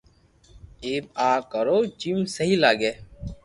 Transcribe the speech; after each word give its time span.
ايم 0.85 1.05
ا 1.29 1.29
ڪرو 1.51 1.77
جيم 2.01 2.19
سھي 2.33 2.49
لاگي 2.63 2.91